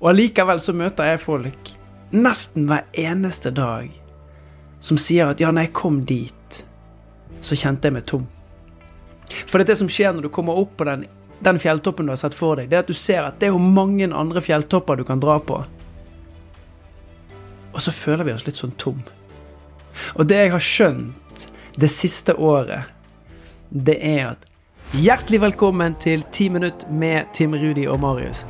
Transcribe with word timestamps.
Og 0.00 0.12
allikevel 0.14 0.60
så 0.62 0.72
møter 0.76 1.12
jeg 1.12 1.22
folk 1.22 1.74
nesten 2.10 2.66
hver 2.66 2.86
eneste 2.98 3.52
dag 3.54 3.92
som 4.80 4.98
sier 4.98 5.28
at 5.28 5.40
ja, 5.42 5.50
når 5.52 5.68
jeg 5.68 5.76
kom 5.76 6.00
dit, 6.08 6.60
så 7.44 7.56
kjente 7.58 7.88
jeg 7.88 7.96
meg 7.98 8.06
tom. 8.08 8.24
For 9.44 9.58
det 9.60 9.66
er 9.66 9.72
det 9.74 9.80
som 9.82 9.90
skjer 9.92 10.14
når 10.16 10.26
du 10.26 10.32
kommer 10.32 10.56
opp 10.58 10.72
på 10.80 10.86
den, 10.88 11.04
den 11.44 11.60
fjelltoppen 11.60 12.08
du 12.08 12.14
har 12.14 12.20
sett 12.20 12.36
for 12.36 12.56
deg, 12.56 12.70
det 12.70 12.78
er 12.78 12.84
at 12.86 12.90
du 12.90 12.96
ser 12.96 13.26
at 13.26 13.38
det 13.38 13.50
er 13.50 13.54
jo 13.54 13.60
mange 13.76 14.08
andre 14.08 14.42
fjelltopper 14.44 14.98
du 14.98 15.04
kan 15.06 15.20
dra 15.22 15.36
på. 15.44 15.60
Og 17.70 17.84
så 17.84 17.92
føler 17.94 18.26
vi 18.26 18.34
oss 18.34 18.46
litt 18.48 18.58
sånn 18.58 18.74
tom. 18.80 19.04
Og 20.16 20.24
det 20.26 20.40
jeg 20.40 20.54
har 20.54 20.64
skjønt 20.64 21.46
det 21.80 21.90
siste 21.92 22.34
året, 22.34 22.88
det 23.70 23.98
er 24.00 24.32
at 24.32 24.49
Hjertelig 24.90 25.38
velkommen 25.40 25.94
til 26.02 26.24
10 26.32 26.48
minutt 26.48 26.84
med 26.90 27.28
Tim 27.32 27.52
Rudi 27.54 27.84
og 27.86 28.00
Marius. 28.02 28.40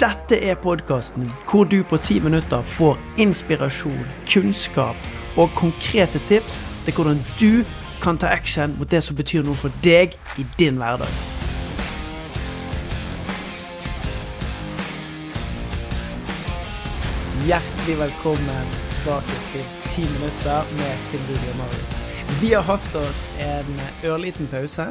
Dette 0.00 0.38
er 0.48 0.54
podkasten 0.56 1.26
hvor 1.50 1.66
du 1.68 1.82
på 1.84 1.98
10 2.00 2.22
minutter 2.24 2.62
får 2.62 2.96
inspirasjon, 3.20 4.06
kunnskap 4.32 4.96
og 5.36 5.50
konkrete 5.56 6.22
tips 6.28 6.56
til 6.86 6.96
hvordan 6.96 7.20
du 7.40 7.64
kan 8.00 8.16
ta 8.16 8.30
action 8.32 8.72
mot 8.78 8.88
det 8.90 9.02
som 9.04 9.16
betyr 9.16 9.44
noe 9.44 9.60
for 9.60 9.68
deg 9.84 10.16
i 10.40 10.46
din 10.56 10.80
hverdag. 10.80 11.12
Hjertelig 17.44 17.98
velkommen 18.06 18.72
tilbake 18.96 19.36
til 19.52 19.68
10 19.92 20.08
minutter 20.16 20.74
med 20.80 21.06
Tim 21.12 21.28
Rudi 21.28 21.52
og 21.52 21.60
Marius. 21.60 21.94
Vi 22.40 22.56
har 22.56 22.64
hatt 22.72 23.00
oss 23.04 23.22
en 23.52 23.86
ørliten 24.14 24.48
pause. 24.48 24.88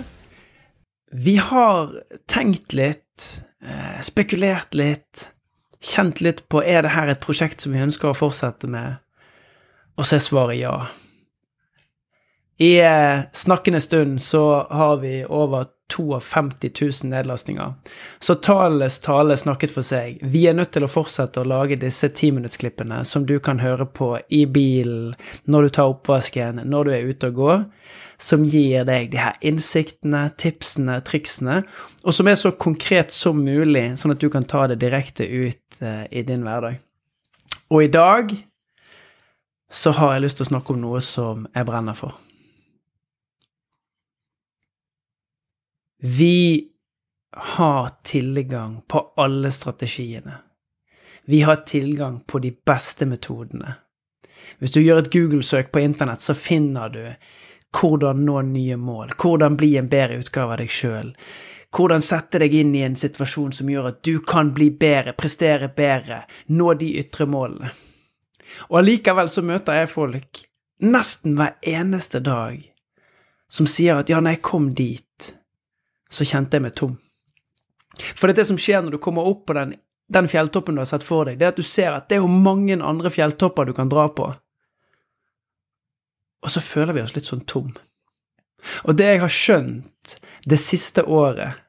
Vi 1.12 1.38
har 1.38 2.04
tenkt 2.26 2.74
litt, 2.74 3.44
eh, 3.66 4.02
spekulert 4.02 4.74
litt, 4.74 5.30
kjent 5.82 6.22
litt 6.22 6.50
på 6.50 6.62
er 6.64 6.84
det 6.86 6.94
her 6.94 7.08
et 7.08 7.24
prosjekt 7.24 7.62
som 7.62 7.74
vi 7.74 7.82
ønsker 7.82 8.12
å 8.12 8.18
fortsette 8.18 8.68
med, 8.70 9.00
og 9.98 10.06
så 10.06 10.20
er 10.20 10.26
svaret 10.26 10.60
ja. 10.60 10.76
I 12.60 12.78
eh, 12.84 13.26
snakkende 13.34 13.82
stund 13.82 14.22
så 14.22 14.68
har 14.70 14.98
vi 15.02 15.24
over 15.26 15.66
52 15.90 16.70
000 16.82 17.10
nedlastninger. 17.10 17.74
Så 18.20 18.36
tallenes 18.36 19.00
tale 19.00 19.38
snakket 19.38 19.72
for 19.74 19.82
seg. 19.82 20.20
Vi 20.22 20.44
er 20.48 20.54
nødt 20.54 20.76
til 20.76 20.86
å 20.86 20.92
fortsette 20.92 21.42
å 21.42 21.48
lage 21.48 21.80
disse 21.80 22.12
timinuttsklippene 22.14 23.02
som 23.06 23.26
du 23.26 23.40
kan 23.40 23.64
høre 23.64 23.88
på 23.88 24.12
i 24.30 24.44
bilen, 24.46 25.16
når 25.50 25.64
du 25.64 25.70
tar 25.80 25.96
oppvasken, 25.96 26.62
når 26.70 26.86
du 26.86 26.94
er 26.94 27.10
ute 27.10 27.32
og 27.32 27.40
går, 27.40 27.66
som 28.20 28.44
gir 28.44 28.84
deg 28.88 29.12
de 29.14 29.22
her 29.22 29.38
innsiktene, 29.48 30.26
tipsene, 30.40 31.00
triksene, 31.08 31.62
og 32.04 32.16
som 32.16 32.28
er 32.28 32.36
så 32.40 32.52
konkret 32.52 33.14
som 33.16 33.40
mulig, 33.40 33.86
sånn 34.00 34.14
at 34.16 34.22
du 34.22 34.28
kan 34.34 34.44
ta 34.44 34.66
det 34.68 34.82
direkte 34.82 35.24
ut 35.24 35.80
uh, 35.82 36.04
i 36.12 36.26
din 36.28 36.44
hverdag. 36.44 36.82
Og 37.72 37.86
i 37.86 37.92
dag 37.94 38.34
så 39.72 39.94
har 39.96 40.16
jeg 40.16 40.26
lyst 40.26 40.40
til 40.42 40.48
å 40.48 40.52
snakke 40.52 40.74
om 40.74 40.82
noe 40.84 41.00
som 41.06 41.46
jeg 41.54 41.70
brenner 41.70 41.96
for. 41.96 42.18
Vi 46.00 46.68
har 47.40 47.92
tilgang 48.08 48.82
på 48.88 49.04
alle 49.20 49.52
strategiene. 49.52 50.40
Vi 51.30 51.42
har 51.46 51.62
tilgang 51.70 52.20
på 52.26 52.40
de 52.40 52.52
beste 52.66 53.06
metodene. 53.06 53.76
Hvis 54.60 54.74
du 54.74 54.80
gjør 54.82 55.04
et 55.04 55.12
Google-søk 55.14 55.70
på 55.72 55.84
internett, 55.84 56.24
så 56.26 56.34
finner 56.34 56.90
du 56.90 57.04
hvordan 57.76 58.26
nå 58.26 58.42
nye 58.50 58.78
mål, 58.78 59.14
hvordan 59.22 59.58
bli 59.58 59.76
en 59.78 59.90
bedre 59.90 60.20
utgave 60.24 60.56
av 60.56 60.62
deg 60.62 60.72
sjøl, 60.74 61.14
hvordan 61.76 62.02
sette 62.02 62.42
deg 62.42 62.54
inn 62.58 62.74
i 62.76 62.84
en 62.86 62.98
situasjon 62.98 63.54
som 63.60 63.70
gjør 63.70 63.92
at 63.92 64.02
du 64.06 64.20
kan 64.26 64.54
bli 64.56 64.72
bedre, 64.72 65.14
prestere 65.14 65.70
bedre, 65.76 66.24
nå 66.48 66.74
de 66.80 66.96
ytre 67.02 67.30
målene. 67.30 67.74
Og 68.70 68.82
allikevel 68.82 69.30
så 69.30 69.44
møter 69.46 69.78
jeg 69.78 69.92
folk 69.92 70.44
nesten 70.82 71.36
hver 71.38 71.60
eneste 71.68 72.22
dag 72.24 72.64
som 73.50 73.68
sier 73.70 74.00
at 74.00 74.10
ja, 74.10 74.22
når 74.22 74.38
jeg 74.38 74.46
kom 74.46 74.70
dit, 74.78 75.30
så 76.10 76.26
kjente 76.26 76.58
jeg 76.58 76.66
meg 76.66 76.76
tom. 76.78 76.98
For 78.16 78.28
det 78.28 78.36
er 78.36 78.42
det 78.42 78.50
som 78.52 78.60
skjer 78.62 78.84
når 78.86 78.96
du 78.96 79.02
kommer 79.04 79.28
opp 79.28 79.46
på 79.50 79.56
den, 79.58 79.74
den 80.10 80.30
fjelltoppen 80.30 80.78
du 80.78 80.84
har 80.84 80.90
sett 80.90 81.06
for 81.06 81.28
deg, 81.28 81.40
det 81.40 81.48
er 81.48 81.54
at 81.54 81.60
du 81.60 81.66
ser 81.66 81.96
at 81.96 82.08
det 82.10 82.20
er 82.20 82.24
jo 82.24 82.32
mange 82.32 82.78
andre 82.78 83.12
fjelltopper 83.14 83.70
du 83.70 83.74
kan 83.78 83.90
dra 83.92 84.08
på. 84.14 84.30
Og 86.44 86.54
så 86.54 86.64
føler 86.64 86.96
vi 86.96 87.04
oss 87.04 87.16
litt 87.16 87.28
sånn 87.28 87.46
tom. 87.50 87.72
Og 88.88 88.96
det 89.00 89.08
jeg 89.08 89.24
har 89.24 89.34
skjønt 89.34 90.16
det 90.50 90.60
siste 90.62 91.04
året, 91.04 91.60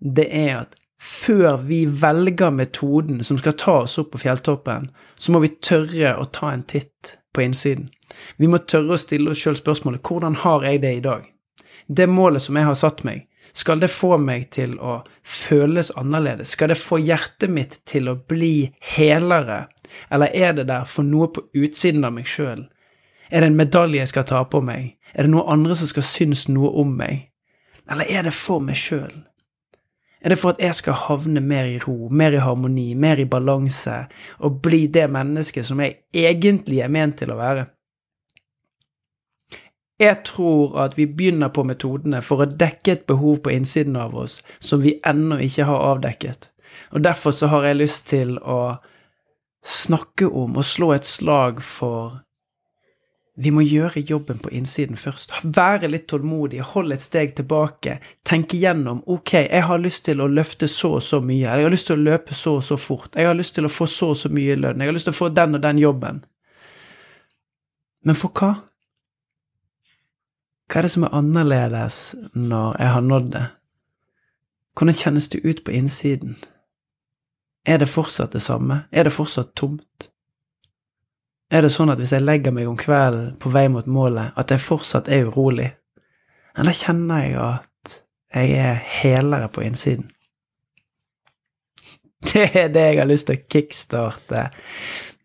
det 0.00 0.28
er 0.32 0.54
at 0.62 0.76
før 1.00 1.62
vi 1.64 1.84
velger 1.86 2.52
metoden 2.52 3.24
som 3.24 3.38
skal 3.40 3.56
ta 3.60 3.78
oss 3.86 3.98
opp 4.00 4.12
på 4.12 4.20
fjelltoppen, 4.24 4.90
så 5.16 5.32
må 5.32 5.40
vi 5.44 5.54
tørre 5.64 6.16
å 6.20 6.28
ta 6.28 6.52
en 6.52 6.64
titt 6.68 7.16
på 7.32 7.44
innsiden. 7.44 7.88
Vi 8.36 8.48
må 8.50 8.60
tørre 8.68 8.96
å 8.96 9.00
stille 9.00 9.32
oss 9.32 9.40
sjøl 9.40 9.56
spørsmålet 9.56 10.04
hvordan 10.04 10.36
har 10.42 10.66
jeg 10.66 10.82
det 10.84 10.94
i 10.98 11.04
dag? 11.04 11.26
Det 11.88 12.06
målet 12.10 12.44
som 12.44 12.56
jeg 12.56 12.68
har 12.68 12.78
satt 12.78 13.04
meg, 13.06 13.26
skal 13.56 13.80
det 13.82 13.90
få 13.90 14.14
meg 14.20 14.50
til 14.54 14.76
å 14.78 15.00
føles 15.26 15.90
annerledes? 15.98 16.52
Skal 16.54 16.70
det 16.70 16.78
få 16.78 17.00
hjertet 17.02 17.50
mitt 17.50 17.80
til 17.88 18.10
å 18.10 18.18
bli 18.28 18.70
helere? 18.94 19.64
Eller 20.12 20.30
er 20.36 20.52
det 20.60 20.68
der 20.68 20.86
for 20.86 21.06
noe 21.06 21.30
på 21.34 21.48
utsiden 21.58 22.06
av 22.06 22.14
meg 22.14 22.28
sjøl? 22.30 22.68
Er 23.30 23.40
det 23.40 23.50
en 23.50 23.58
medalje 23.58 24.02
jeg 24.02 24.10
skal 24.10 24.26
ta 24.26 24.44
på 24.44 24.60
meg? 24.64 24.96
Er 25.14 25.26
det 25.26 25.32
noe 25.32 25.46
andre 25.50 25.76
som 25.78 25.90
skal 25.90 26.06
synes 26.06 26.48
noe 26.50 26.70
om 26.82 26.94
meg? 26.98 27.30
Eller 27.90 28.10
er 28.10 28.26
det 28.26 28.34
for 28.34 28.62
meg 28.62 28.78
sjøl? 28.78 29.12
Er 30.20 30.34
det 30.34 30.38
for 30.38 30.52
at 30.52 30.60
jeg 30.60 30.76
skal 30.76 30.98
havne 31.06 31.40
mer 31.40 31.64
i 31.64 31.78
ro, 31.80 32.10
mer 32.12 32.34
i 32.36 32.42
harmoni, 32.42 32.92
mer 32.94 33.22
i 33.22 33.24
balanse, 33.24 34.02
og 34.38 34.60
bli 34.62 34.84
det 34.92 35.06
mennesket 35.10 35.66
som 35.66 35.80
jeg 35.80 36.02
egentlig 36.12 36.82
er 36.84 36.92
ment 36.92 37.16
til 37.22 37.32
å 37.32 37.38
være? 37.38 37.64
Jeg 40.00 40.22
tror 40.24 40.78
at 40.80 40.96
vi 40.96 41.06
begynner 41.06 41.52
på 41.52 41.64
metodene 41.68 42.22
for 42.24 42.40
å 42.40 42.48
dekke 42.48 42.92
et 42.92 43.06
behov 43.08 43.42
på 43.44 43.52
innsiden 43.52 43.98
av 44.00 44.14
oss 44.16 44.38
som 44.58 44.80
vi 44.84 44.96
ennå 45.06 45.40
ikke 45.44 45.66
har 45.68 45.86
avdekket. 45.94 46.50
Og 46.96 47.04
derfor 47.04 47.36
så 47.36 47.50
har 47.52 47.68
jeg 47.68 47.80
lyst 47.80 48.06
til 48.08 48.38
å 48.38 48.80
snakke 49.64 50.28
om 50.28 50.56
og 50.56 50.64
slå 50.64 50.94
et 50.96 51.08
slag 51.08 51.60
for 51.64 52.20
vi 53.40 53.50
må 53.54 53.62
gjøre 53.64 54.02
jobben 54.04 54.38
på 54.42 54.50
innsiden 54.52 54.98
først. 55.00 55.32
Være 55.56 55.88
litt 55.88 56.06
tålmodig, 56.12 56.60
holde 56.74 56.98
et 56.98 57.04
steg 57.04 57.32
tilbake, 57.38 57.94
tenke 58.26 58.58
gjennom 58.60 59.00
ok, 59.08 59.32
jeg 59.46 59.64
har 59.64 59.80
lyst 59.80 60.04
til 60.08 60.20
å 60.20 60.28
løfte 60.28 60.68
så 60.68 60.96
og 60.98 61.04
så 61.06 61.22
mye, 61.24 61.46
jeg 61.46 61.64
har 61.64 61.72
lyst 61.72 61.88
til 61.88 61.96
å 61.96 62.04
løpe 62.10 62.36
så 62.36 62.58
og 62.58 62.66
så 62.66 62.76
fort, 62.76 63.16
jeg 63.16 63.30
har 63.30 63.38
lyst 63.38 63.56
til 63.56 63.64
å 63.64 63.72
få 63.72 63.88
så 63.88 64.10
og 64.12 64.20
så 64.20 64.28
mye 64.32 64.58
lønn, 64.60 64.82
jeg 64.82 64.92
har 64.92 64.98
lyst 64.98 65.08
til 65.08 65.16
å 65.16 65.20
få 65.22 65.30
den 65.32 65.56
og 65.56 65.64
den 65.64 65.80
jobben. 65.80 66.20
Men 68.04 68.20
for 68.20 68.36
hva? 68.36 68.52
Hva 70.68 70.82
er 70.82 70.86
det 70.86 70.92
som 70.92 71.08
er 71.08 71.16
annerledes 71.16 72.02
når 72.36 72.76
jeg 72.76 72.94
har 72.98 73.08
nådd 73.08 73.32
det? 73.38 73.46
Hvordan 74.76 75.00
kjennes 75.00 75.32
det 75.32 75.44
ut 75.48 75.64
på 75.64 75.72
innsiden? 75.80 76.36
Er 77.64 77.80
det 77.80 77.88
fortsatt 77.88 78.36
det 78.36 78.44
samme? 78.44 78.82
Er 78.92 79.08
det 79.08 79.16
fortsatt 79.16 79.56
tomt? 79.56 80.09
Er 81.50 81.64
det 81.66 81.72
sånn 81.74 81.90
at 81.90 81.98
hvis 81.98 82.12
jeg 82.14 82.22
legger 82.22 82.54
meg 82.54 82.68
om 82.70 82.78
kvelden 82.78 83.34
på 83.42 83.50
vei 83.50 83.66
mot 83.72 83.86
målet, 83.90 84.30
at 84.38 84.52
jeg 84.54 84.62
fortsatt 84.62 85.10
er 85.10 85.26
urolig? 85.26 85.72
Eller 86.58 86.76
kjenner 86.76 87.24
jeg 87.24 87.36
at 87.42 87.96
jeg 88.36 88.58
er 88.62 88.82
helere 89.00 89.48
på 89.50 89.64
innsiden? 89.66 90.10
Det 92.30 92.50
er 92.52 92.68
det 92.68 92.84
jeg 92.84 92.98
har 93.00 93.08
lyst 93.08 93.30
til 93.30 93.38
å 93.38 93.48
kickstarte. 93.50 94.44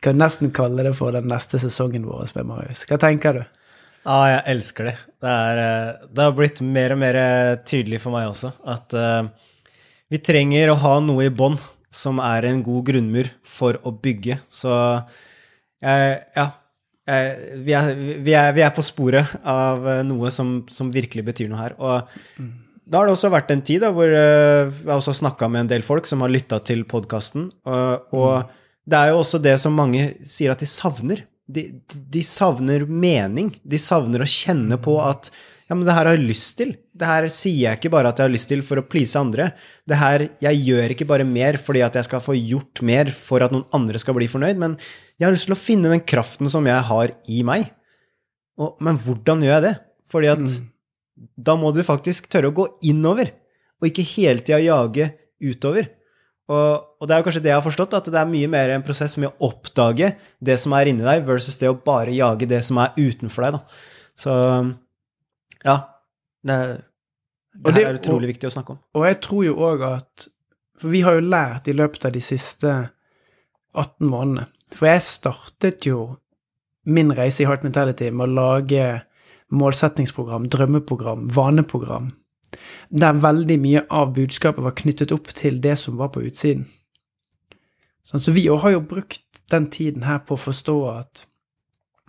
Kan 0.01 0.17
nesten 0.21 0.53
kalle 0.55 0.85
det 0.85 0.95
for 0.97 1.13
den 1.13 1.27
neste 1.29 1.59
sesongen 1.61 2.05
vår 2.07 2.31
med 2.37 2.47
Marius. 2.49 2.85
Hva 2.87 2.97
tenker 3.01 3.37
du? 3.39 3.43
Ja, 4.05 4.17
jeg 4.29 4.41
elsker 4.53 4.89
det. 4.89 4.95
Det, 5.21 5.33
er, 5.33 5.61
eh, 5.61 6.07
det, 6.07 6.23
har 6.23 6.35
blitt 6.37 6.61
mer 6.61 6.93
og 6.93 7.01
mer 7.01 7.17
eh, 7.19 7.53
tydelig 7.65 7.99
for 8.03 8.13
meg 8.13 8.29
også 8.29 8.51
at 8.69 8.93
uh, 8.93 9.25
vi 10.13 10.19
trenger 10.21 10.69
å 10.71 10.77
ha 10.83 10.99
noe 11.01 11.25
i 11.25 11.33
bånn 11.33 11.57
som 11.89 12.19
er 12.21 12.45
en 12.45 12.61
god 12.65 12.85
grunnmur 12.91 13.31
for 13.41 13.79
å 13.81 13.93
bygge. 13.97 14.37
Så 14.51 14.69
jeg, 15.85 16.21
ja 16.35 16.51
jeg, 17.05 17.33
vi, 17.61 17.73
er, 17.77 17.89
vi, 17.95 18.33
er, 18.33 18.53
vi, 18.55 18.63
er, 18.65 18.71
på 18.73 18.81
sporet 18.85 19.35
av 19.45 19.83
noe 20.07 20.31
som, 20.33 20.63
som, 20.73 20.89
virkelig 20.89 21.21
betyr 21.27 21.51
noe 21.51 21.61
her. 21.61 21.75
Og 21.77 22.41
da 22.85 22.97
har 22.97 23.05
det 23.05 23.13
også 23.13 23.29
vært 23.33 23.53
en 23.53 23.61
tid 23.65 23.83
da, 23.85 23.91
hvor 23.93 24.09
jeg 24.09 24.89
også 24.89 25.13
har 25.13 25.19
snakka 25.21 25.49
med 25.53 25.65
en 25.65 25.71
del 25.75 25.85
folk 25.85 26.09
som 26.09 26.25
har 26.25 26.33
lytta 26.33 26.59
til 26.65 26.81
podkasten. 26.89 27.51
Og, 27.69 28.09
og 28.09 28.31
mm. 28.41 28.57
det 28.89 29.01
er 29.01 29.13
jo 29.13 29.21
også 29.21 29.41
det 29.45 29.55
som 29.61 29.77
mange 29.77 30.07
sier 30.25 30.55
at 30.55 30.65
de 30.65 30.69
savner 30.69 31.21
de, 31.45 31.67
de, 31.93 32.23
savner 32.25 32.85
mening. 32.89 33.51
De 33.63 33.79
savner 33.81 34.23
å 34.23 34.29
kjenne 34.29 34.79
på 34.81 34.97
at 35.03 35.29
ja, 35.65 35.73
men 35.73 35.81
det 35.87 35.95
her 35.97 36.05
har 36.05 36.13
jeg 36.13 36.27
lyst 36.27 36.51
til. 36.59 36.75
Det 36.93 37.07
her 37.09 37.25
sier 37.33 37.61
jeg 37.63 37.79
ikke 37.79 37.89
bare 37.95 38.11
at 38.11 38.19
jeg 38.21 38.27
har 38.27 38.33
lyst 38.33 38.49
til 38.51 38.61
for 38.65 38.77
å 38.77 38.85
please 38.85 39.17
andre. 39.17 39.49
Det 39.89 39.97
her, 39.97 40.27
Jeg 40.43 40.61
gjør 40.61 40.93
ikke 40.93 41.07
bare 41.09 41.25
mer 41.25 41.57
fordi 41.57 41.81
at 41.81 41.97
jeg 41.97 42.05
skal 42.05 42.21
få 42.21 42.35
gjort 42.37 42.83
mer 42.85 43.09
for 43.09 43.41
at 43.41 43.55
noen 43.55 43.65
andre 43.73 43.97
skal 43.97 44.13
bli 44.13 44.29
fornøyd, 44.29 44.61
men 44.61 44.77
jeg 45.17 45.25
har 45.25 45.33
lyst 45.33 45.49
til 45.49 45.55
å 45.55 45.59
finne 45.59 45.89
den 45.89 46.05
kraften 46.05 46.49
som 46.51 46.69
jeg 46.69 46.85
har 46.91 47.15
i 47.25 47.41
meg. 47.47 47.71
Og, 48.61 48.77
men 48.79 48.99
hvordan 49.01 49.41
gjør 49.41 49.55
jeg 49.57 49.65
det? 49.65 49.75
Fordi 50.11 50.31
at 50.35 50.45
mm. 50.45 50.69
da 51.49 51.57
må 51.57 51.73
du 51.73 51.81
faktisk 51.87 52.29
tørre 52.29 52.53
å 52.53 52.55
gå 52.55 52.67
innover, 52.85 53.33
og 53.81 53.89
ikke 53.89 54.05
hele 54.05 54.45
tida 54.45 54.61
jage 54.61 55.09
utover. 55.41 55.89
Og, 56.45 57.01
og, 57.01 57.07
det 57.09 57.15
er 57.15 57.19
jo 57.19 57.25
kanskje 57.25 57.41
det 57.41 57.49
jeg 57.49 57.57
har 57.57 57.65
forstått, 57.65 57.97
at 57.97 58.13
det 58.13 58.21
er 58.21 58.29
mye 58.29 58.47
mer 58.53 58.69
en 58.69 58.85
prosess 58.85 59.17
med 59.17 59.31
å 59.31 59.49
oppdage 59.49 60.13
det 60.37 60.59
som 60.61 60.77
er 60.77 60.91
inni 60.91 61.05
deg, 61.05 61.25
versus 61.25 61.57
det 61.57 61.71
å 61.71 61.77
bare 61.79 62.13
jage 62.13 62.45
det 62.49 62.61
som 62.67 62.77
er 62.83 62.93
utenfor 62.99 63.47
deg. 63.47 63.57
Da. 63.57 63.79
Så 64.15 64.35
ja. 65.65 65.77
Det, 66.45 66.57
det, 67.55 67.73
det 67.73 67.83
er 67.83 67.97
utrolig 67.97 68.27
og, 68.27 68.33
viktig 68.35 68.49
å 68.49 68.53
snakke 68.53 68.75
om. 68.75 68.81
Og 68.97 69.07
jeg 69.07 69.21
tror 69.25 69.45
jo 69.47 69.55
òg 69.65 69.85
at 69.87 70.27
For 70.75 70.91
vi 70.91 71.01
har 71.05 71.15
jo 71.17 71.23
lært 71.25 71.69
i 71.71 71.73
løpet 71.73 72.05
av 72.05 72.13
de 72.13 72.21
siste 72.21 72.73
18 73.73 74.05
månedene 74.05 74.75
For 74.75 74.89
jeg 74.91 75.05
startet 75.07 75.87
jo 75.89 76.03
min 76.85 77.09
reise 77.17 77.41
i 77.41 77.47
Heart 77.49 77.63
Mentality 77.65 78.11
med 78.13 78.27
å 78.27 78.35
lage 78.37 78.83
målsetningsprogram, 79.55 80.45
drømmeprogram, 80.53 81.23
vaneprogram 81.33 82.11
der 82.89 83.17
veldig 83.21 83.57
mye 83.59 83.83
av 83.89 84.13
budskapet 84.15 84.63
var 84.63 84.75
knyttet 84.77 85.13
opp 85.15 85.31
til 85.35 85.59
det 85.63 85.75
som 85.81 85.97
var 85.99 86.11
på 86.13 86.23
utsiden. 86.27 86.65
Sånn, 88.05 88.21
så 88.21 88.33
vi 88.35 88.45
har 88.47 88.75
jo 88.75 88.83
brukt 88.85 89.23
den 89.51 89.67
tiden 89.73 90.05
her 90.05 90.21
på 90.25 90.37
å 90.37 90.41
forstå 90.41 90.77
at 90.91 91.25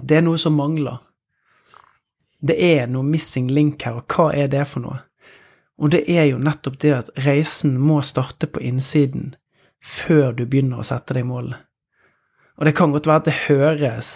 det 0.02 0.19
er 0.19 0.26
noe 0.26 0.41
som 0.41 0.56
mangler. 0.59 1.00
Det 2.38 2.56
er 2.61 2.87
noe 2.91 3.06
missing 3.06 3.49
link 3.50 3.85
her, 3.87 4.00
og 4.00 4.12
hva 4.12 4.31
er 4.37 4.50
det 4.53 4.67
for 4.69 4.85
noe? 4.85 5.00
Og 5.77 5.93
det 5.93 6.05
er 6.09 6.31
jo 6.31 6.41
nettopp 6.41 6.79
det 6.81 6.93
at 6.97 7.11
reisen 7.27 7.77
må 7.81 8.00
starte 8.05 8.49
på 8.49 8.62
innsiden 8.65 9.35
før 9.85 10.33
du 10.37 10.47
begynner 10.47 10.81
å 10.81 10.87
sette 10.87 11.15
deg 11.17 11.27
målene. 11.29 11.61
Og 12.56 12.65
det 12.65 12.73
kan 12.77 12.93
godt 12.94 13.06
være 13.09 13.21
at 13.21 13.29
det 13.29 13.41
høres 13.47 14.11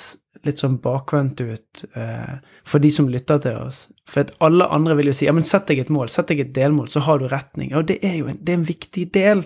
litt 0.49 0.63
sånn 0.63 0.79
bakvendt 0.81 1.43
ut 1.45 1.83
eh, 1.93 2.39
for 2.65 2.81
de 2.81 2.89
som 2.95 3.11
lytter 3.13 3.43
til 3.45 3.59
oss. 3.61 3.83
For 4.09 4.25
at 4.25 4.33
alle 4.41 4.71
andre 4.73 4.97
vil 4.97 5.11
jo 5.11 5.17
si 5.19 5.27
ja, 5.27 5.35
men 5.37 5.45
sett 5.45 5.69
deg 5.69 5.83
et 5.83 5.93
mål, 5.93 6.09
sett 6.09 6.31
deg 6.33 6.41
et 6.47 6.55
delmål, 6.57 6.89
så 6.89 7.05
har 7.05 7.21
du 7.21 7.29
retning. 7.29 7.75
Og 7.77 7.85
det 7.91 7.99
er 8.07 8.17
jo 8.23 8.31
en, 8.33 8.39
det 8.41 8.55
er 8.55 8.61
en 8.63 8.71
viktig 8.71 9.05
del. 9.13 9.45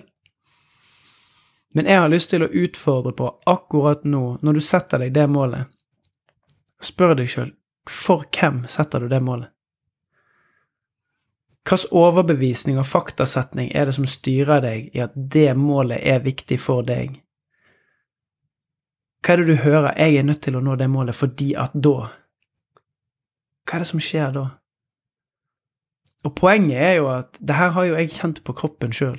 Men 1.75 1.91
jeg 1.91 1.99
har 1.99 2.13
lyst 2.13 2.31
til 2.31 2.45
å 2.45 2.51
utfordre 2.63 3.11
på 3.19 3.27
akkurat 3.51 4.07
nå, 4.07 4.23
når 4.39 4.55
du 4.55 4.63
setter 4.63 5.03
deg 5.03 5.11
det 5.17 5.27
målet, 5.27 5.67
spør 6.79 7.17
deg 7.19 7.27
sjøl 7.27 7.51
for 7.89 8.25
hvem 8.33 8.63
setter 8.71 9.03
du 9.03 9.09
det 9.11 9.21
målet? 9.23 9.51
Hvilken 11.65 11.97
overbevisning 11.97 12.77
og 12.77 12.85
faktasetning 12.85 13.71
er 13.73 13.87
det 13.87 13.95
som 13.97 14.05
styrer 14.05 14.61
deg 14.61 14.91
i 14.93 15.01
at 15.01 15.15
det 15.15 15.55
målet 15.57 16.03
er 16.05 16.21
viktig 16.21 16.59
for 16.61 16.85
deg? 16.85 17.15
Hva 19.25 19.33
er 19.33 19.41
det 19.41 19.47
du 19.49 19.63
hører? 19.63 19.95
Jeg 19.97 20.19
er 20.19 20.27
nødt 20.27 20.43
til 20.45 20.59
å 20.59 20.61
nå 20.61 20.75
det 20.77 20.89
målet 20.93 21.17
fordi 21.17 21.55
at 21.57 21.73
da 21.73 22.11
Hva 23.65 23.79
er 23.79 23.81
det 23.81 23.89
som 23.89 24.03
skjer 24.03 24.35
da? 24.35 24.43
Og 26.25 26.35
poenget 26.37 26.77
er 26.77 26.93
jo 26.99 27.09
at 27.09 27.37
det 27.41 27.57
her 27.57 27.73
har 27.73 27.87
jo 27.87 27.97
jeg 27.97 28.13
kjent 28.13 28.43
på 28.45 28.53
kroppen 28.53 28.93
sjøl. 28.93 29.17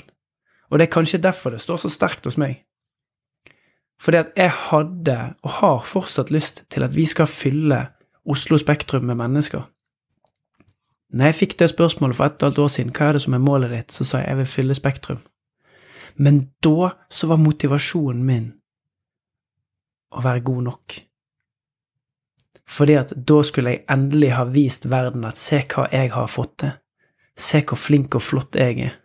Og 0.71 0.79
det 0.79 0.87
er 0.87 0.95
kanskje 0.95 1.23
derfor 1.23 1.55
det 1.55 1.63
står 1.63 1.83
så 1.83 1.91
sterkt 1.91 2.27
hos 2.27 2.39
meg. 2.39 2.63
Fordi 4.03 4.21
at 4.23 4.33
jeg 4.37 4.51
hadde, 4.51 5.19
og 5.43 5.51
har 5.59 5.85
fortsatt 5.87 6.31
lyst 6.31 6.65
til 6.71 6.87
at 6.87 6.95
vi 6.95 7.07
skal 7.11 7.31
fylle 7.31 7.81
Oslo 8.27 8.59
Spektrum 8.59 9.07
med 9.07 9.19
mennesker. 9.21 9.63
Når 11.15 11.31
jeg 11.31 11.39
fikk 11.39 11.59
det 11.61 11.71
spørsmålet 11.71 12.19
for 12.19 12.27
et 12.27 12.43
og 12.43 12.53
et 12.53 12.59
år 12.59 12.71
siden, 12.75 12.93
hva 12.93 13.09
er 13.09 13.17
det 13.17 13.23
som 13.23 13.35
er 13.37 13.43
målet 13.43 13.71
ditt, 13.73 13.95
så 13.95 14.05
sa 14.05 14.21
jeg 14.21 14.33
jeg 14.33 14.39
vil 14.41 14.53
fylle 14.53 14.75
Spektrum. 14.75 15.21
Men 16.17 16.41
da 16.65 16.91
så 17.11 17.29
var 17.31 17.39
motivasjonen 17.39 18.25
min 18.27 18.49
å 20.11 20.23
være 20.25 20.43
god 20.49 20.63
nok. 20.71 20.97
Fordi 22.67 22.97
at 22.99 23.13
da 23.29 23.43
skulle 23.47 23.77
jeg 23.77 23.85
endelig 23.93 24.33
ha 24.35 24.47
vist 24.51 24.89
verden 24.91 25.27
at 25.29 25.39
se 25.39 25.61
hva 25.71 25.87
jeg 25.93 26.11
har 26.17 26.31
fått 26.31 26.57
til. 26.65 26.75
Se 27.37 27.61
hvor 27.63 27.79
flink 27.79 28.17
og 28.17 28.25
flott 28.25 28.57
jeg 28.59 28.81
er. 28.89 28.97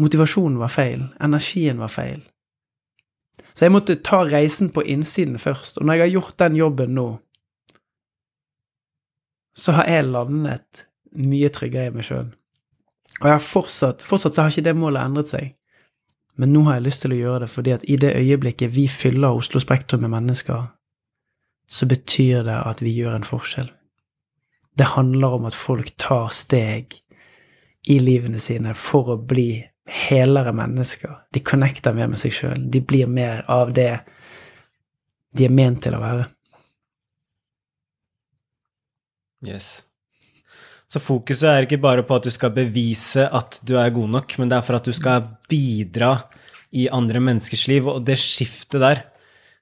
Motivasjonen 0.00 0.58
var 0.60 0.72
feil, 0.72 1.06
energien 1.22 1.80
var 1.80 1.92
feil. 1.92 2.20
Så 3.54 3.66
jeg 3.66 3.72
måtte 3.74 3.98
ta 4.04 4.22
reisen 4.24 4.70
på 4.72 4.82
innsiden 4.82 5.38
først, 5.38 5.78
og 5.78 5.86
når 5.86 5.94
jeg 5.94 6.04
har 6.04 6.14
gjort 6.14 6.38
den 6.42 6.56
jobben 6.56 6.94
nå, 6.96 7.08
så 9.56 9.74
har 9.76 9.88
jeg 9.90 10.10
landet 10.10 10.84
mye 11.16 11.50
tryggere 11.52 11.90
i 11.90 11.94
meg 11.94 12.06
sjøl. 12.06 12.28
Og 13.20 13.26
jeg 13.26 13.34
har 13.34 13.44
fortsatt, 13.44 14.04
fortsatt 14.06 14.36
så 14.36 14.44
har 14.44 14.52
ikke 14.52 14.68
det 14.68 14.76
målet 14.78 15.02
endret 15.02 15.32
seg. 15.32 15.54
Men 16.40 16.54
nå 16.54 16.62
har 16.68 16.78
jeg 16.78 16.86
lyst 16.86 17.02
til 17.04 17.14
å 17.14 17.18
gjøre 17.18 17.42
det 17.44 17.50
fordi 17.52 17.74
at 17.74 17.84
i 17.84 17.98
det 18.00 18.14
øyeblikket 18.16 18.72
vi 18.72 18.86
fyller 18.88 19.36
Oslo 19.36 19.60
Spektrum 19.60 20.06
med 20.06 20.14
mennesker, 20.14 20.70
så 21.70 21.86
betyr 21.86 22.46
det 22.46 22.56
at 22.66 22.80
vi 22.82 22.94
gjør 22.96 23.18
en 23.18 23.26
forskjell. 23.26 23.68
Det 24.78 24.94
handler 24.94 25.36
om 25.36 25.44
at 25.50 25.58
folk 25.58 25.92
tar 26.00 26.30
steg 26.34 26.96
i 27.90 27.98
livene 28.00 28.40
sine 28.40 28.72
for 28.78 29.12
å 29.14 29.18
bli 29.18 29.66
helere 29.90 30.52
mennesker. 30.56 31.26
De 31.34 31.42
connecter 31.44 31.94
mer 31.96 32.08
med 32.10 32.20
seg 32.20 32.34
sjøl. 32.34 32.66
De 32.70 32.80
blir 32.80 33.10
mer 33.10 33.44
av 33.50 33.74
det 33.76 33.92
de 35.36 35.46
er 35.46 35.54
ment 35.54 35.82
til 35.84 35.94
å 35.94 36.02
være. 36.02 36.26
Yes. 39.46 39.86
Så 40.90 40.98
fokuset 41.02 41.46
er 41.46 41.66
ikke 41.66 41.80
bare 41.80 42.02
på 42.06 42.16
at 42.18 42.26
du 42.26 42.32
skal 42.34 42.52
bevise 42.54 43.22
at 43.22 43.60
du 43.66 43.76
er 43.78 43.92
god 43.94 44.10
nok, 44.16 44.34
men 44.40 44.50
det 44.50 44.58
er 44.58 44.66
for 44.66 44.78
at 44.80 44.88
du 44.88 44.94
skal 44.96 45.28
bidra 45.50 46.16
i 46.74 46.88
andre 46.90 47.22
menneskers 47.22 47.68
liv. 47.70 47.86
Og 47.86 48.02
det 48.06 48.18
skiftet 48.18 48.82
der, 48.82 49.04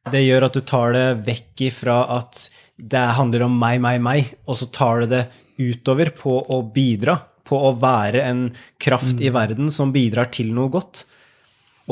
det 0.09 0.25
gjør 0.25 0.49
at 0.49 0.57
du 0.57 0.63
tar 0.65 0.97
det 0.97 1.07
vekk 1.27 1.67
ifra 1.69 1.99
at 2.17 2.47
det 2.79 3.05
handler 3.19 3.45
om 3.45 3.59
meg, 3.61 3.81
meg, 3.83 4.01
meg, 4.01 4.33
og 4.49 4.57
så 4.61 4.71
tar 4.73 5.03
du 5.03 5.13
det 5.13 5.27
utover 5.59 6.15
på 6.17 6.39
å 6.55 6.63
bidra, 6.73 7.19
på 7.45 7.59
å 7.67 7.75
være 7.77 8.23
en 8.25 8.43
kraft 8.81 9.19
i 9.19 9.29
mm. 9.29 9.35
verden 9.35 9.73
som 9.75 9.93
bidrar 9.93 10.31
til 10.33 10.53
noe 10.57 10.73
godt. 10.73 11.05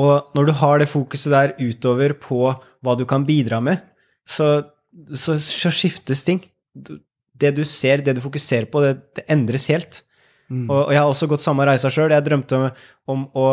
Og 0.00 0.32
når 0.36 0.48
du 0.48 0.54
har 0.60 0.80
det 0.80 0.88
fokuset 0.92 1.32
der 1.32 1.54
utover 1.60 2.14
på 2.20 2.40
hva 2.54 2.96
du 2.96 3.04
kan 3.08 3.24
bidra 3.28 3.60
med, 3.64 3.84
så, 4.28 4.68
så, 5.12 5.36
så 5.40 5.72
skiftes 5.72 6.24
ting 6.24 6.40
det 7.40 7.52
du 7.56 7.62
ser, 7.68 8.02
det 8.04 8.16
du 8.16 8.22
fokuserer 8.24 8.68
på, 8.70 8.82
det, 8.84 8.96
det 9.18 9.26
endres 9.32 9.68
helt. 9.72 10.02
Mm. 10.48 10.66
Og, 10.68 10.76
og, 10.78 10.92
jeg 10.94 11.02
har 11.02 11.10
også 11.10 11.28
gått 11.30 11.44
samme 11.44 11.66
reisa 11.68 11.90
sjøl. 11.92 12.14
Jeg 12.14 12.26
drømte 12.26 12.58
om, 12.58 12.66
om, 13.12 13.24
å 13.36 13.46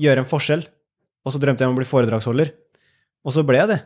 gjøre 0.00 0.24
en 0.24 0.30
forskjell, 0.30 0.64
og 1.24 1.34
så 1.34 1.40
drømte 1.42 1.64
jeg 1.64 1.72
om 1.72 1.76
å 1.76 1.80
bli 1.80 1.88
foredragsholder. 1.88 2.52
Og 3.26 3.34
så 3.34 3.44
ble 3.46 3.60
jeg 3.62 3.72
det. 3.72 3.78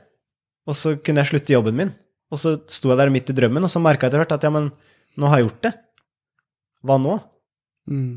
Og 0.68 0.76
så 0.76 0.96
kunne 1.00 1.22
jeg 1.22 1.32
slutte 1.32 1.54
jobben 1.54 1.76
min. 1.76 1.92
Og 2.30 2.38
så 2.38 2.56
sto 2.70 2.92
jeg 2.92 3.00
der 3.00 3.12
midt 3.12 3.30
i 3.32 3.36
drømmen, 3.36 3.64
og 3.66 3.72
så 3.72 3.82
merka 3.82 4.06
jeg 4.06 4.12
etter 4.12 4.22
hvert 4.22 4.34
at 4.36 4.44
ja, 4.46 4.52
men 4.54 4.70
nå 5.18 5.30
har 5.30 5.40
jeg 5.40 5.48
gjort 5.48 5.64
det. 5.66 5.72
Hva 6.86 6.98
nå? 7.02 7.16
Mm. 7.90 8.12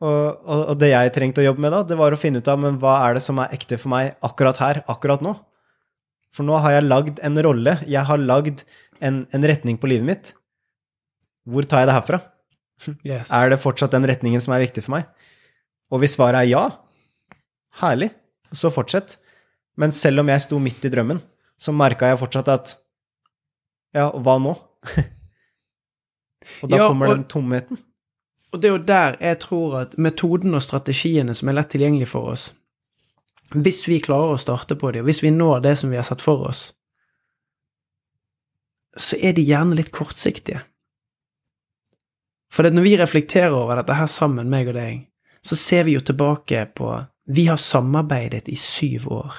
Og, 0.00 0.16
og, 0.48 0.60
og, 0.62 0.74
det 0.80 0.90
jeg 0.94 1.12
trengte 1.14 1.42
å 1.42 1.46
jobbe 1.50 1.62
med 1.62 1.74
da, 1.74 1.82
det 1.86 1.98
var 2.00 2.14
å 2.14 2.18
finne 2.18 2.40
ut 2.40 2.48
av 2.48 2.60
men 2.60 2.78
hva 2.80 2.96
er 3.04 3.18
det 3.18 3.22
som 3.24 3.38
er 3.42 3.52
ekte 3.52 3.76
for 3.80 3.92
meg 3.92 4.14
akkurat 4.24 4.60
her, 4.62 4.80
akkurat 4.90 5.22
nå. 5.24 5.34
For 6.34 6.46
nå 6.46 6.58
har 6.62 6.76
jeg 6.76 6.86
lagd 6.86 7.22
en 7.26 7.40
rolle. 7.42 7.76
Jeg 7.90 8.06
har 8.06 8.20
lagd 8.22 8.62
en, 9.02 9.24
en, 9.30 9.46
retning 9.50 9.78
på 9.80 9.90
livet 9.90 10.06
mitt. 10.06 10.32
Hvor 11.50 11.66
tar 11.66 11.84
jeg 11.84 11.90
det 11.90 11.98
herfra? 12.00 12.22
Yes. 13.04 13.28
Er 13.28 13.50
det 13.52 13.58
fortsatt 13.60 13.92
den 13.92 14.06
retningen 14.08 14.40
som 14.40 14.54
er 14.56 14.62
viktig 14.62 14.86
for 14.86 14.94
meg? 14.94 15.08
Og 15.92 16.00
hvis 16.00 16.14
svaret 16.16 16.38
er 16.38 16.48
ja, 16.48 16.62
herlig, 17.82 18.08
så 18.56 18.70
fortsett. 18.72 19.18
Men 19.76 19.92
selv 19.92 20.22
om 20.22 20.30
jeg 20.32 20.44
sto 20.46 20.56
midt 20.62 20.86
i 20.88 20.92
drømmen, 20.92 21.20
så 21.60 21.74
merka 21.76 22.08
jeg 22.08 22.20
fortsatt 22.22 22.48
at 22.48 22.72
Ja, 23.92 24.06
hva 24.14 24.38
nå? 24.40 24.54
og 26.62 26.72
da 26.72 26.78
ja, 26.78 26.86
kommer 26.86 27.10
og, 27.10 27.18
den 27.18 27.26
tomheten. 27.28 27.82
Og 28.54 28.62
det 28.62 28.70
er 28.70 28.72
jo 28.72 28.82
der 28.86 29.20
jeg 29.20 29.40
tror 29.44 29.76
at 29.82 29.98
metoden 29.98 30.56
og 30.56 30.64
strategiene 30.64 31.34
som 31.36 31.50
er 31.50 31.58
lett 31.58 31.72
tilgjengelig 31.74 32.08
for 32.14 32.32
oss 32.32 32.48
Hvis 33.50 33.82
vi 33.88 33.98
klarer 34.02 34.36
å 34.36 34.40
starte 34.40 34.76
på 34.78 34.92
det, 34.94 35.02
og 35.02 35.10
hvis 35.10 35.22
vi 35.24 35.32
når 35.34 35.64
det 35.64 35.76
som 35.80 35.90
vi 35.90 35.98
har 35.98 36.06
sett 36.06 36.22
for 36.22 36.46
oss, 36.50 36.70
så 38.98 39.18
er 39.18 39.34
de 39.34 39.42
gjerne 39.46 39.76
litt 39.78 39.90
kortsiktige. 39.94 40.62
For 42.50 42.66
når 42.66 42.86
vi 42.86 42.96
reflekterer 42.98 43.54
over 43.54 43.78
dette 43.78 43.94
her 43.94 44.10
sammen, 44.10 44.50
meg 44.50 44.70
og 44.70 44.78
deg, 44.78 45.04
så 45.46 45.56
ser 45.56 45.86
vi 45.86 45.94
jo 45.96 46.02
tilbake 46.04 46.64
på 46.76 46.92
Vi 47.30 47.46
har 47.46 47.60
samarbeidet 47.62 48.48
i 48.50 48.56
syv 48.58 49.06
år. 49.14 49.34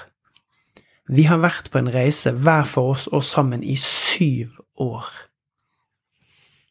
Vi 1.11 1.25
har 1.27 1.41
vært 1.43 1.67
på 1.71 1.81
en 1.81 1.91
reise, 1.91 2.31
hver 2.31 2.63
for 2.71 2.93
oss 2.93 3.09
og 3.11 3.23
sammen, 3.27 3.63
i 3.63 3.75
syv 3.75 4.55
år. 4.79 5.09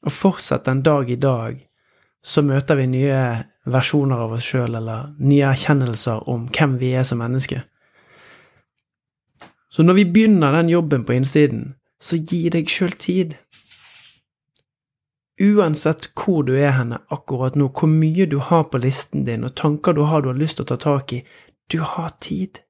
Og 0.01 0.13
fortsatt 0.17 0.65
den 0.65 0.81
dag 0.83 1.11
i 1.11 1.19
dag 1.21 1.59
så 2.25 2.41
møter 2.45 2.79
vi 2.81 2.87
nye 2.89 3.21
versjoner 3.69 4.23
av 4.25 4.37
oss 4.37 4.47
sjøl, 4.47 4.75
eller 4.79 5.11
nye 5.21 5.51
erkjennelser 5.51 6.29
om 6.31 6.49
hvem 6.55 6.79
vi 6.81 6.95
er 6.97 7.05
som 7.07 7.21
menneske. 7.21 7.63
Så 9.71 9.85
når 9.87 10.01
vi 10.01 10.09
begynner 10.15 10.57
den 10.57 10.73
jobben 10.73 11.05
på 11.07 11.15
innsiden, 11.15 11.75
så 12.01 12.19
gi 12.19 12.49
deg 12.51 12.71
sjøl 12.71 12.97
tid. 12.99 13.37
Uansett 15.41 16.11
hvor 16.19 16.43
du 16.45 16.57
er 16.59 16.75
henne 16.77 16.99
akkurat 17.13 17.55
nå, 17.57 17.71
hvor 17.73 17.89
mye 17.93 18.27
du 18.29 18.41
har 18.45 18.67
på 18.73 18.81
listen 18.83 19.25
din, 19.29 19.47
og 19.47 19.55
tanker 19.57 19.97
du 19.97 20.03
har 20.09 20.25
du 20.25 20.33
har 20.33 20.41
lyst 20.41 20.59
til 20.59 20.67
å 20.67 20.73
ta 20.73 20.81
tak 20.81 21.15
i, 21.17 21.23
du 21.71 21.81
har 21.85 22.11
tid. 22.21 22.61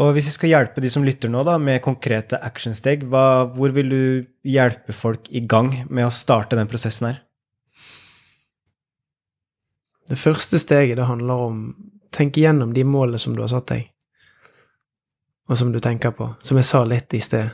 Og 0.00 0.14
hvis 0.14 0.30
vi 0.30 0.36
skal 0.36 0.52
hjelpe 0.54 0.82
de 0.82 0.90
som 0.92 1.04
lytter 1.04 1.30
nå, 1.30 1.42
da, 1.44 1.58
med 1.58 1.82
konkrete 1.84 2.38
actionsteg, 2.46 3.04
hvor 3.10 3.74
vil 3.74 3.90
du 3.90 4.02
hjelpe 4.46 4.94
folk 4.96 5.26
i 5.34 5.42
gang 5.50 5.72
med 5.90 6.06
å 6.06 6.14
starte 6.14 6.56
den 6.56 6.70
prosessen 6.70 7.10
her? 7.10 7.20
Det 10.08 10.18
første 10.18 10.58
steget 10.58 10.96
det 10.96 11.06
handler 11.06 11.46
om 11.48 11.62
tenk 12.14 12.36
igjennom 12.36 12.72
de 12.74 12.84
målene 12.84 13.18
som 13.18 13.36
du 13.36 13.42
har 13.42 13.50
satt 13.52 13.68
deg, 13.70 13.86
og 15.50 15.58
som 15.58 15.72
du 15.72 15.80
tenker 15.80 16.14
på, 16.14 16.32
som 16.42 16.58
jeg 16.58 16.66
sa 16.66 16.84
litt 16.84 17.14
i 17.14 17.20
sted, 17.22 17.50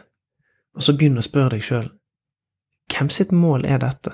og 0.76 0.84
så 0.84 0.94
begynn 0.96 1.18
å 1.18 1.24
spørre 1.24 1.56
deg 1.56 1.64
sjøl 1.64 1.90
hvem 2.92 3.10
sitt 3.10 3.32
mål 3.34 3.66
er 3.66 3.80
dette? 3.82 4.12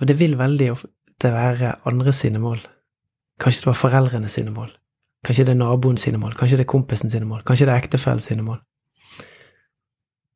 Og 0.00 0.08
det 0.08 0.18
vil 0.18 0.36
veldig 0.38 0.70
ofte 0.72 1.30
være 1.32 1.76
andre 1.88 2.12
sine 2.12 2.40
mål. 2.42 2.58
Kanskje 3.40 3.62
det 3.62 3.70
var 3.70 3.78
foreldrene 3.78 4.28
sine 4.28 4.50
mål. 4.50 4.72
Kanskje 5.24 5.46
det 5.46 5.54
er 5.54 5.60
naboen 5.60 5.96
sine 5.96 6.18
mål. 6.20 6.34
Kanskje 6.36 6.58
det 6.58 6.66
er 6.66 6.72
kompisen 6.74 7.10
sine 7.10 7.28
mål. 7.28 7.44
Kanskje 7.46 7.68
det 7.68 7.74
er 7.74 7.84
ektefellen 7.84 8.20
sine 8.20 8.44
mål. 8.44 8.58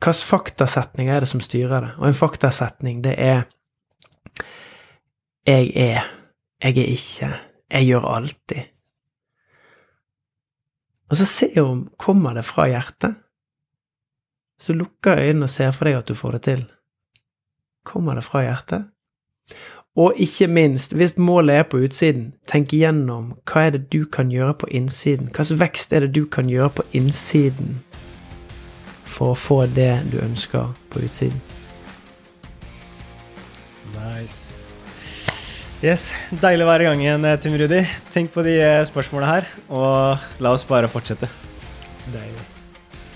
Hvilke 0.00 0.26
faktasetninger 0.26 1.14
er 1.14 1.20
det 1.20 1.28
som 1.28 1.42
styrer 1.44 1.84
det? 1.84 1.90
Og 1.98 2.08
en 2.08 2.16
faktasetning, 2.16 3.02
det 3.04 3.14
er 3.18 3.42
jeg 5.46 5.72
er, 5.74 6.04
jeg 6.62 6.78
er 6.78 6.92
ikke, 6.92 7.32
jeg 7.70 7.86
gjør 7.86 8.06
alltid. 8.14 8.62
Og 11.10 11.16
så 11.16 11.26
se 11.26 11.50
om 11.62 11.88
kommer 11.98 12.34
det 12.34 12.44
fra 12.44 12.68
hjertet. 12.70 13.14
Så 14.60 14.72
lukker 14.72 15.18
øynene 15.18 15.48
og 15.48 15.50
ser 15.50 15.72
for 15.72 15.88
deg 15.88 15.98
at 15.98 16.08
du 16.08 16.14
får 16.14 16.36
det 16.36 16.42
til. 16.42 16.64
Kommer 17.84 18.14
det 18.14 18.24
fra 18.24 18.44
hjertet? 18.44 18.84
Og 19.96 20.14
ikke 20.16 20.46
minst, 20.46 20.92
hvis 20.92 21.16
målet 21.18 21.54
er 21.54 21.62
på 21.62 21.80
utsiden, 21.82 22.32
tenk 22.46 22.72
igjennom 22.72 23.32
hva 23.50 23.66
er 23.66 23.74
det 23.74 23.88
du 23.92 24.04
kan 24.04 24.30
gjøre 24.30 24.54
på 24.62 24.68
innsiden. 24.70 25.32
Hva 25.34 25.44
slags 25.44 25.60
vekst 25.60 25.92
er 25.92 26.06
det 26.06 26.14
du 26.14 26.24
kan 26.30 26.48
gjøre 26.48 26.70
på 26.78 26.86
innsiden 26.92 27.80
for 29.04 29.34
å 29.34 29.40
få 29.40 29.64
det 29.66 29.92
du 30.12 30.20
ønsker 30.22 30.70
på 30.94 31.02
utsiden? 31.08 31.42
Nice. 33.98 34.49
Yes, 35.80 36.10
Deilig 36.28 36.66
å 36.66 36.68
være 36.68 36.84
i 36.84 36.88
gang 36.90 37.00
igjen, 37.00 37.22
eh, 37.24 37.38
Tim 37.40 37.54
Rudi. 37.56 37.80
Tenk 38.12 38.34
på 38.34 38.42
de 38.44 38.58
spørsmåla 38.84 38.90
spørsmålene 38.90 39.28
her, 39.30 39.46
og 39.72 40.42
la 40.44 40.52
oss 40.52 40.64
bare 40.68 40.90
fortsette. 40.92 41.28
Deilig. 42.12 42.42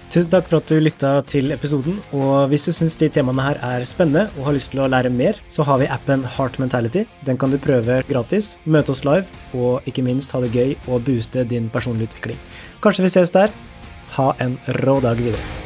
Tusen 0.08 0.30
takk 0.30 0.46
for 0.48 0.62
at 0.62 0.70
du 0.70 0.78
lytta 0.80 1.10
til 1.26 1.52
episoden. 1.52 1.98
Og 2.14 2.48
hvis 2.48 2.64
du 2.64 2.72
syns 2.72 2.96
de 2.96 3.10
temaene 3.12 3.42
her 3.42 3.60
er 3.60 3.84
spennende 3.84 4.30
og 4.38 4.46
har 4.46 4.56
lyst 4.56 4.70
til 4.72 4.80
å 4.80 4.88
lære 4.88 5.12
mer, 5.12 5.34
så 5.50 5.66
har 5.66 5.82
vi 5.82 5.90
appen 5.90 6.24
Heart 6.24 6.56
Mentality. 6.62 7.04
Den 7.26 7.36
kan 7.36 7.50
du 7.50 7.58
prøve 7.58 7.98
gratis, 8.08 8.56
møte 8.64 8.94
oss 8.94 9.04
live, 9.04 9.26
og 9.52 9.82
ikke 9.84 10.06
minst 10.06 10.32
ha 10.32 10.40
det 10.40 10.54
gøy 10.54 10.72
og 10.86 11.04
booste 11.04 11.44
din 11.44 11.68
personlige 11.68 12.14
utvikling. 12.14 12.40
Kanskje 12.80 13.04
vi 13.04 13.12
ses 13.12 13.34
der. 13.34 13.52
Ha 14.16 14.32
en 14.40 14.56
rå 14.80 15.00
dag 15.02 15.20
videre. 15.20 15.63